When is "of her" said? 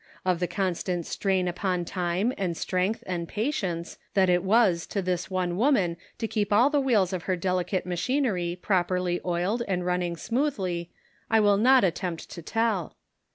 7.13-7.35